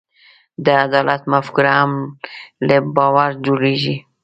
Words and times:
د 0.65 0.67
عدالت 0.85 1.21
مفکوره 1.33 1.71
هم 1.79 1.91
له 2.67 2.77
باور 2.97 3.29
جوړېږي. 3.45 3.95